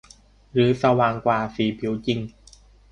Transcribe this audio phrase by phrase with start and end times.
[0.53, 2.19] หรือสว่างกว่าสีผิวจริง